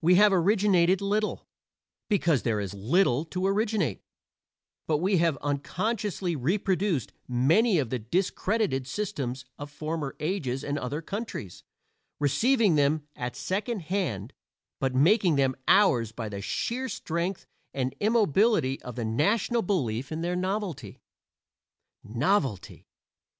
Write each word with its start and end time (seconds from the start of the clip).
We 0.00 0.14
have 0.14 0.32
originated 0.32 1.00
little, 1.00 1.48
because 2.08 2.44
there 2.44 2.60
is 2.60 2.72
little 2.72 3.24
to 3.24 3.48
originate, 3.48 4.00
but 4.86 4.98
we 4.98 5.16
have 5.16 5.36
unconsciously 5.38 6.36
reproduced 6.36 7.12
many 7.26 7.80
of 7.80 7.90
the 7.90 7.98
discredited 7.98 8.86
systems 8.86 9.44
of 9.58 9.68
former 9.68 10.14
ages 10.20 10.62
and 10.62 10.78
other 10.78 11.02
countries 11.02 11.64
receiving 12.20 12.76
them 12.76 13.08
at 13.16 13.34
second 13.34 13.80
hand, 13.80 14.34
but 14.78 14.94
making 14.94 15.34
them 15.34 15.56
ours 15.66 16.12
by 16.12 16.28
the 16.28 16.40
sheer 16.40 16.88
strength 16.88 17.44
and 17.74 17.96
immobility 17.98 18.80
of 18.82 18.94
the 18.94 19.04
national 19.04 19.62
belief 19.62 20.12
in 20.12 20.20
their 20.20 20.36
novelty. 20.36 21.00
Novelty! 22.04 22.86